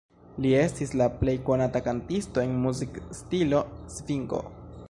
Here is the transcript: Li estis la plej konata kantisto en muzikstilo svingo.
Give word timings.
Li 0.45 0.53
estis 0.59 0.93
la 1.01 1.07
plej 1.19 1.35
konata 1.51 1.83
kantisto 1.89 2.43
en 2.47 2.57
muzikstilo 2.65 3.65
svingo. 3.99 4.43